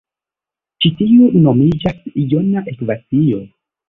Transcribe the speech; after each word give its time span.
Ĉi 0.85 0.89
tiu 1.01 1.27
nomiĝas 1.43 1.99
jona 2.31 2.65
ekvacio. 2.73 3.43